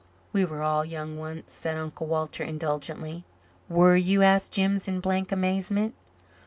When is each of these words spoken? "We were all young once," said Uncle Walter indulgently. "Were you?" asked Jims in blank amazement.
"We 0.33 0.45
were 0.45 0.63
all 0.63 0.83
young 0.83 1.19
once," 1.19 1.53
said 1.53 1.77
Uncle 1.77 2.07
Walter 2.07 2.43
indulgently. 2.43 3.23
"Were 3.69 3.95
you?" 3.95 4.23
asked 4.23 4.51
Jims 4.53 4.87
in 4.87 4.99
blank 4.99 5.31
amazement. 5.31 5.93